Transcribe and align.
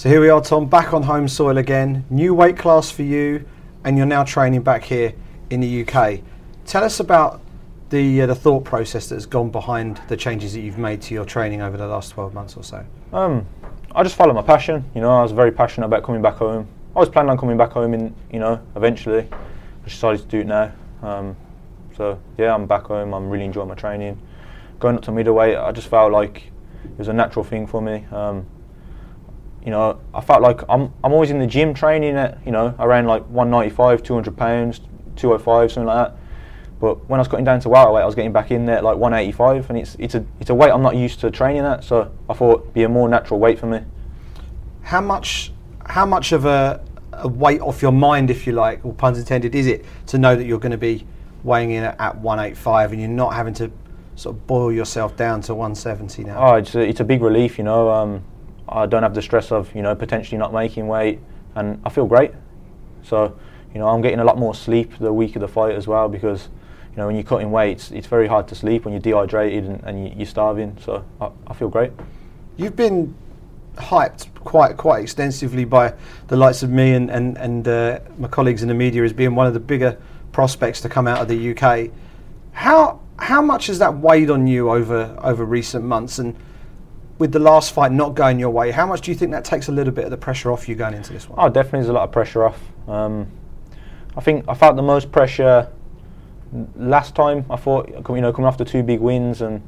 So 0.00 0.08
here 0.08 0.22
we 0.22 0.30
are, 0.30 0.40
Tom, 0.40 0.64
back 0.64 0.94
on 0.94 1.02
home 1.02 1.28
soil 1.28 1.58
again. 1.58 2.06
New 2.08 2.32
weight 2.32 2.56
class 2.56 2.90
for 2.90 3.02
you, 3.02 3.44
and 3.84 3.98
you're 3.98 4.06
now 4.06 4.24
training 4.24 4.62
back 4.62 4.82
here 4.82 5.12
in 5.50 5.60
the 5.60 5.86
UK. 5.86 6.20
Tell 6.64 6.82
us 6.82 7.00
about 7.00 7.42
the 7.90 8.22
uh, 8.22 8.26
the 8.26 8.34
thought 8.34 8.64
process 8.64 9.10
that 9.10 9.16
has 9.16 9.26
gone 9.26 9.50
behind 9.50 10.00
the 10.08 10.16
changes 10.16 10.54
that 10.54 10.60
you've 10.60 10.78
made 10.78 11.02
to 11.02 11.12
your 11.12 11.26
training 11.26 11.60
over 11.60 11.76
the 11.76 11.86
last 11.86 12.12
12 12.12 12.32
months 12.32 12.56
or 12.56 12.64
so. 12.64 12.82
Um, 13.12 13.46
I 13.94 14.02
just 14.02 14.16
follow 14.16 14.32
my 14.32 14.40
passion. 14.40 14.86
You 14.94 15.02
know, 15.02 15.10
I 15.10 15.22
was 15.22 15.32
very 15.32 15.52
passionate 15.52 15.88
about 15.88 16.02
coming 16.02 16.22
back 16.22 16.36
home. 16.36 16.66
I 16.96 16.98
was 16.98 17.10
planning 17.10 17.32
on 17.32 17.36
coming 17.36 17.58
back 17.58 17.72
home 17.72 17.92
in, 17.92 18.14
you 18.32 18.38
know, 18.38 18.58
eventually. 18.76 19.28
I 19.30 19.84
decided 19.84 20.22
to 20.22 20.26
do 20.28 20.38
it 20.38 20.46
now. 20.46 20.72
Um, 21.02 21.36
so 21.94 22.18
yeah, 22.38 22.54
I'm 22.54 22.64
back 22.64 22.84
home. 22.84 23.12
I'm 23.12 23.28
really 23.28 23.44
enjoying 23.44 23.68
my 23.68 23.74
training. 23.74 24.18
Going 24.78 24.96
up 24.96 25.02
to 25.02 25.12
middleweight, 25.12 25.58
I 25.58 25.72
just 25.72 25.88
felt 25.88 26.10
like 26.10 26.50
it 26.84 26.96
was 26.96 27.08
a 27.08 27.12
natural 27.12 27.44
thing 27.44 27.66
for 27.66 27.82
me. 27.82 28.06
Um, 28.10 28.46
you 29.64 29.70
know, 29.70 30.00
I 30.14 30.20
felt 30.20 30.42
like 30.42 30.62
I'm 30.68 30.92
I'm 31.04 31.12
always 31.12 31.30
in 31.30 31.38
the 31.38 31.46
gym 31.46 31.74
training 31.74 32.16
at 32.16 32.38
you 32.44 32.52
know 32.52 32.74
around 32.78 33.06
like 33.06 33.22
195, 33.26 34.02
200 34.02 34.36
pounds, 34.36 34.80
205, 35.16 35.72
something 35.72 35.86
like 35.86 36.08
that. 36.08 36.16
But 36.80 37.06
when 37.10 37.20
I 37.20 37.20
was 37.20 37.28
cutting 37.28 37.44
down 37.44 37.60
to 37.60 37.68
welterweight, 37.68 38.02
I 38.02 38.06
was 38.06 38.14
getting 38.14 38.32
back 38.32 38.50
in 38.50 38.64
there 38.64 38.78
at 38.78 38.84
like 38.84 38.96
185, 38.96 39.68
and 39.68 39.78
it's 39.78 39.96
it's 39.98 40.14
a 40.14 40.24
it's 40.40 40.50
a 40.50 40.54
weight 40.54 40.70
I'm 40.70 40.82
not 40.82 40.96
used 40.96 41.20
to 41.20 41.30
training 41.30 41.62
at. 41.62 41.84
So 41.84 42.10
I 42.28 42.32
thought 42.32 42.62
it'd 42.62 42.74
be 42.74 42.84
a 42.84 42.88
more 42.88 43.08
natural 43.08 43.38
weight 43.38 43.58
for 43.58 43.66
me. 43.66 43.82
How 44.82 45.02
much 45.02 45.52
how 45.84 46.06
much 46.06 46.32
of 46.32 46.46
a, 46.46 46.82
a 47.12 47.28
weight 47.28 47.60
off 47.60 47.82
your 47.82 47.92
mind, 47.92 48.30
if 48.30 48.46
you 48.46 48.52
like, 48.52 48.84
or 48.84 48.94
puns 48.94 49.18
intended, 49.18 49.54
is 49.54 49.66
it 49.66 49.84
to 50.06 50.18
know 50.18 50.36
that 50.36 50.46
you're 50.46 50.58
going 50.58 50.72
to 50.72 50.78
be 50.78 51.06
weighing 51.42 51.72
in 51.72 51.84
at, 51.84 52.00
at 52.00 52.16
185 52.18 52.92
and 52.92 53.00
you're 53.00 53.10
not 53.10 53.34
having 53.34 53.54
to 53.54 53.70
sort 54.14 54.36
of 54.36 54.46
boil 54.46 54.72
yourself 54.72 55.16
down 55.16 55.40
to 55.42 55.54
170 55.54 56.24
now? 56.24 56.38
Oh, 56.38 56.54
it's 56.54 56.74
a, 56.74 56.80
it's 56.80 57.00
a 57.00 57.04
big 57.04 57.22
relief, 57.22 57.58
you 57.58 57.64
know. 57.64 57.90
Um, 57.90 58.24
I 58.70 58.86
don't 58.86 59.02
have 59.02 59.14
the 59.14 59.22
stress 59.22 59.50
of 59.50 59.74
you 59.74 59.82
know 59.82 59.94
potentially 59.94 60.38
not 60.38 60.52
making 60.52 60.86
weight, 60.86 61.18
and 61.54 61.80
I 61.84 61.90
feel 61.90 62.06
great. 62.06 62.32
So 63.02 63.36
you 63.74 63.80
know 63.80 63.88
I'm 63.88 64.00
getting 64.00 64.20
a 64.20 64.24
lot 64.24 64.38
more 64.38 64.54
sleep 64.54 64.96
the 64.98 65.12
week 65.12 65.36
of 65.36 65.40
the 65.40 65.48
fight 65.48 65.74
as 65.74 65.86
well 65.86 66.08
because 66.08 66.48
you 66.90 66.96
know 66.96 67.06
when 67.06 67.16
you're 67.16 67.24
cutting 67.24 67.50
weight, 67.50 67.72
it's, 67.72 67.90
it's 67.90 68.06
very 68.06 68.28
hard 68.28 68.46
to 68.48 68.54
sleep 68.54 68.84
when 68.84 68.92
you're 68.92 69.00
dehydrated 69.00 69.64
and, 69.64 69.82
and 69.84 70.16
you, 70.16 70.22
are 70.22 70.26
starving. 70.26 70.76
So 70.80 71.04
I, 71.20 71.30
I 71.48 71.54
feel 71.54 71.68
great. 71.68 71.92
You've 72.56 72.76
been 72.76 73.14
hyped 73.76 74.32
quite 74.34 74.76
quite 74.76 75.02
extensively 75.02 75.64
by 75.64 75.94
the 76.28 76.36
likes 76.36 76.62
of 76.62 76.70
me 76.70 76.92
and 76.92 77.10
and, 77.10 77.36
and 77.38 77.66
uh, 77.66 78.00
my 78.18 78.28
colleagues 78.28 78.62
in 78.62 78.68
the 78.68 78.74
media 78.74 79.02
as 79.04 79.12
being 79.12 79.34
one 79.34 79.46
of 79.46 79.54
the 79.54 79.60
bigger 79.60 79.98
prospects 80.32 80.80
to 80.82 80.88
come 80.88 81.08
out 81.08 81.20
of 81.20 81.28
the 81.28 81.56
UK. 81.56 81.90
How 82.52 83.00
how 83.18 83.42
much 83.42 83.66
has 83.66 83.78
that 83.80 83.98
weighed 83.98 84.30
on 84.30 84.46
you 84.46 84.70
over 84.70 85.16
over 85.22 85.44
recent 85.44 85.84
months 85.84 86.20
and 86.20 86.36
with 87.20 87.32
the 87.32 87.38
last 87.38 87.74
fight 87.74 87.92
not 87.92 88.14
going 88.14 88.40
your 88.40 88.48
way, 88.48 88.70
how 88.70 88.86
much 88.86 89.02
do 89.02 89.10
you 89.10 89.16
think 89.16 89.30
that 89.30 89.44
takes 89.44 89.68
a 89.68 89.72
little 89.72 89.92
bit 89.92 90.06
of 90.06 90.10
the 90.10 90.16
pressure 90.16 90.50
off 90.50 90.66
you 90.66 90.74
going 90.74 90.94
into 90.94 91.12
this 91.12 91.28
one? 91.28 91.38
Oh, 91.38 91.50
definitely, 91.50 91.80
there's 91.80 91.90
a 91.90 91.92
lot 91.92 92.04
of 92.04 92.12
pressure 92.12 92.44
off. 92.44 92.58
Um, 92.88 93.30
I 94.16 94.22
think 94.22 94.46
I 94.48 94.54
felt 94.54 94.74
the 94.74 94.82
most 94.82 95.12
pressure 95.12 95.68
last 96.76 97.14
time. 97.14 97.44
I 97.50 97.56
thought, 97.56 97.90
you 97.90 98.22
know, 98.22 98.32
coming 98.32 98.48
after 98.48 98.64
two 98.64 98.82
big 98.82 99.00
wins, 99.00 99.42
and 99.42 99.60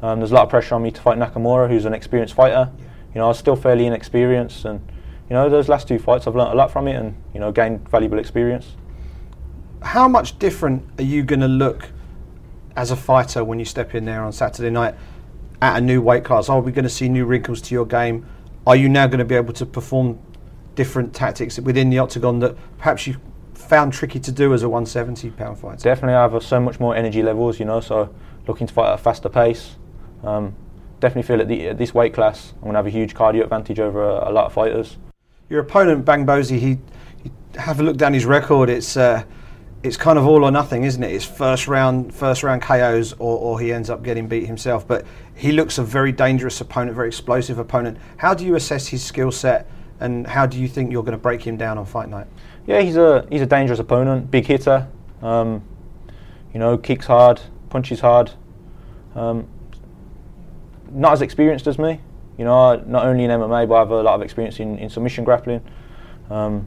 um, 0.00 0.18
there's 0.18 0.30
a 0.30 0.34
lot 0.34 0.44
of 0.44 0.48
pressure 0.48 0.76
on 0.76 0.82
me 0.82 0.90
to 0.92 1.00
fight 1.00 1.18
Nakamura, 1.18 1.68
who's 1.68 1.84
an 1.84 1.92
experienced 1.92 2.32
fighter. 2.32 2.72
Yeah. 2.74 2.84
You 3.14 3.18
know, 3.18 3.26
I 3.26 3.28
was 3.28 3.38
still 3.38 3.54
fairly 3.54 3.84
inexperienced, 3.84 4.64
and 4.64 4.80
you 5.28 5.34
know, 5.34 5.50
those 5.50 5.68
last 5.68 5.86
two 5.86 5.98
fights, 5.98 6.26
I've 6.26 6.34
learned 6.34 6.52
a 6.52 6.56
lot 6.56 6.70
from 6.70 6.88
it, 6.88 6.96
and 6.96 7.14
you 7.34 7.38
know, 7.38 7.52
gained 7.52 7.86
valuable 7.90 8.18
experience. 8.18 8.76
How 9.82 10.08
much 10.08 10.38
different 10.38 10.88
are 10.98 11.04
you 11.04 11.22
going 11.22 11.40
to 11.40 11.48
look 11.48 11.90
as 12.76 12.90
a 12.90 12.96
fighter 12.96 13.44
when 13.44 13.58
you 13.58 13.66
step 13.66 13.94
in 13.94 14.06
there 14.06 14.22
on 14.22 14.32
Saturday 14.32 14.70
night? 14.70 14.94
At 15.64 15.78
a 15.78 15.80
new 15.80 16.02
weight 16.02 16.24
class? 16.24 16.50
Are 16.50 16.60
we 16.60 16.72
going 16.72 16.82
to 16.82 16.90
see 16.90 17.08
new 17.08 17.24
wrinkles 17.24 17.62
to 17.62 17.74
your 17.74 17.86
game? 17.86 18.26
Are 18.66 18.76
you 18.76 18.86
now 18.86 19.06
going 19.06 19.20
to 19.20 19.24
be 19.24 19.34
able 19.34 19.54
to 19.54 19.64
perform 19.64 20.18
different 20.74 21.14
tactics 21.14 21.58
within 21.58 21.88
the 21.88 21.98
octagon 22.00 22.40
that 22.40 22.54
perhaps 22.76 23.06
you 23.06 23.16
found 23.54 23.94
tricky 23.94 24.20
to 24.20 24.30
do 24.30 24.52
as 24.52 24.62
a 24.62 24.68
170 24.68 25.30
pound 25.30 25.58
fighter? 25.58 25.82
Definitely, 25.82 26.16
I 26.16 26.28
have 26.28 26.42
so 26.42 26.60
much 26.60 26.78
more 26.78 26.94
energy 26.94 27.22
levels, 27.22 27.58
you 27.58 27.64
know, 27.64 27.80
so 27.80 28.14
looking 28.46 28.66
to 28.66 28.74
fight 28.74 28.88
at 28.88 28.94
a 28.96 28.98
faster 28.98 29.30
pace. 29.30 29.76
Um, 30.22 30.54
definitely 31.00 31.26
feel 31.26 31.40
at, 31.40 31.48
the, 31.48 31.68
at, 31.68 31.78
this 31.78 31.94
weight 31.94 32.12
class, 32.12 32.52
I'm 32.56 32.64
going 32.64 32.74
to 32.74 32.78
have 32.80 32.86
a 32.86 32.90
huge 32.90 33.14
cardio 33.14 33.44
advantage 33.44 33.80
over 33.80 34.02
a, 34.02 34.28
a 34.28 34.32
lot 34.32 34.44
of 34.44 34.52
fighters. 34.52 34.98
Your 35.48 35.60
opponent, 35.60 36.04
Bamgbose, 36.04 36.50
he, 36.50 36.58
he, 37.22 37.32
have 37.56 37.80
a 37.80 37.82
look 37.82 37.96
down 37.96 38.12
his 38.12 38.26
record. 38.26 38.68
It's 38.68 38.98
uh, 38.98 39.24
it's 39.84 39.98
kind 39.98 40.18
of 40.18 40.26
all 40.26 40.44
or 40.44 40.50
nothing, 40.50 40.84
isn't 40.84 41.02
it? 41.02 41.12
It's 41.12 41.26
first 41.26 41.68
round, 41.68 42.12
first 42.12 42.42
round 42.42 42.62
KOs, 42.62 43.12
or, 43.18 43.38
or 43.38 43.60
he 43.60 43.70
ends 43.70 43.90
up 43.90 44.02
getting 44.02 44.26
beat 44.26 44.46
himself. 44.46 44.88
But 44.88 45.04
he 45.34 45.52
looks 45.52 45.76
a 45.76 45.84
very 45.84 46.10
dangerous 46.10 46.58
opponent, 46.62 46.96
very 46.96 47.08
explosive 47.08 47.58
opponent. 47.58 47.98
How 48.16 48.32
do 48.32 48.46
you 48.46 48.54
assess 48.54 48.88
his 48.88 49.04
skill 49.04 49.30
set, 49.30 49.70
and 50.00 50.26
how 50.26 50.46
do 50.46 50.58
you 50.58 50.68
think 50.68 50.90
you're 50.90 51.02
going 51.02 51.12
to 51.12 51.18
break 51.18 51.42
him 51.42 51.58
down 51.58 51.76
on 51.76 51.84
fight 51.84 52.08
night? 52.08 52.26
Yeah, 52.66 52.80
he's 52.80 52.96
a 52.96 53.26
he's 53.30 53.42
a 53.42 53.46
dangerous 53.46 53.78
opponent, 53.78 54.30
big 54.30 54.46
hitter. 54.46 54.88
Um, 55.20 55.62
you 56.54 56.58
know, 56.58 56.78
kicks 56.78 57.06
hard, 57.06 57.42
punches 57.68 58.00
hard. 58.00 58.30
Um, 59.14 59.46
not 60.90 61.12
as 61.12 61.20
experienced 61.20 61.66
as 61.66 61.78
me. 61.78 62.00
You 62.38 62.46
know, 62.46 62.82
not 62.86 63.04
only 63.04 63.24
in 63.24 63.30
MMA, 63.30 63.68
but 63.68 63.74
I 63.74 63.78
have 63.80 63.90
a 63.90 64.02
lot 64.02 64.14
of 64.14 64.22
experience 64.22 64.60
in, 64.60 64.78
in 64.78 64.88
submission 64.88 65.24
grappling. 65.24 65.62
Um, 66.30 66.66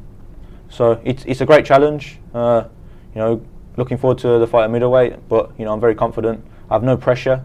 so 0.70 1.02
it's 1.04 1.26
it's 1.26 1.42
a 1.42 1.48
great 1.48 1.66
challenge. 1.66 2.20
Uh, 2.32 2.66
you 3.18 3.24
know, 3.24 3.44
looking 3.78 3.98
forward 3.98 4.20
to 4.20 4.38
the 4.38 4.46
fight 4.46 4.66
at 4.66 4.70
middleweight, 4.70 5.28
but 5.28 5.52
you 5.58 5.66
know, 5.66 5.74
I'm 5.74 5.80
very 5.80 5.96
confident. 5.96 6.46
I 6.70 6.76
have 6.76 6.84
no 6.84 6.96
pressure. 6.96 7.44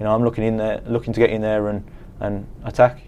You 0.00 0.04
know, 0.04 0.12
I'm 0.12 0.24
looking 0.24 0.42
in 0.42 0.56
there, 0.56 0.82
looking 0.86 1.12
to 1.12 1.20
get 1.20 1.30
in 1.30 1.40
there 1.40 1.68
and, 1.68 1.88
and 2.18 2.48
attack. 2.64 3.00